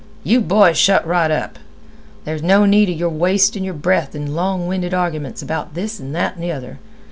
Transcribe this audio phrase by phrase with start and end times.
[0.23, 1.59] "You boys shut right up!
[2.25, 6.11] There no need 'a your wastin' your breath in long winded arguments about this an'
[6.13, 6.79] that an' th' other.